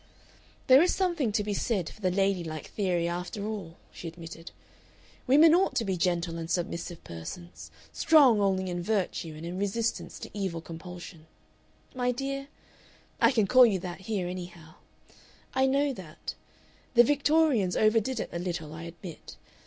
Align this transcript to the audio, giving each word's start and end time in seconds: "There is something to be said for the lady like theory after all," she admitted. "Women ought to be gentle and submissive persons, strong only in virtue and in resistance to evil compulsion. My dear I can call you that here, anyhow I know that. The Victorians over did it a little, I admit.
"There 0.65 0.81
is 0.81 0.95
something 0.95 1.31
to 1.31 1.43
be 1.43 1.53
said 1.53 1.87
for 1.87 2.01
the 2.01 2.09
lady 2.09 2.43
like 2.43 2.65
theory 2.71 3.07
after 3.07 3.45
all," 3.45 3.77
she 3.91 4.07
admitted. 4.07 4.49
"Women 5.27 5.53
ought 5.53 5.75
to 5.75 5.85
be 5.85 5.95
gentle 5.95 6.39
and 6.39 6.49
submissive 6.49 7.03
persons, 7.03 7.69
strong 7.93 8.41
only 8.41 8.67
in 8.71 8.81
virtue 8.81 9.35
and 9.37 9.45
in 9.45 9.59
resistance 9.59 10.17
to 10.17 10.31
evil 10.33 10.59
compulsion. 10.59 11.27
My 11.93 12.11
dear 12.11 12.47
I 13.21 13.31
can 13.31 13.45
call 13.45 13.67
you 13.67 13.77
that 13.81 13.99
here, 14.01 14.27
anyhow 14.27 14.73
I 15.53 15.67
know 15.67 15.93
that. 15.93 16.33
The 16.95 17.03
Victorians 17.03 17.77
over 17.77 17.99
did 17.99 18.19
it 18.19 18.29
a 18.33 18.39
little, 18.39 18.73
I 18.73 18.85
admit. 18.85 19.37